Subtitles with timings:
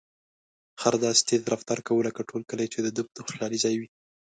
[0.81, 3.87] خر داسې رفتار کاوه لکه ټول کلي چې د ده د خوشحالۍ ځای وي.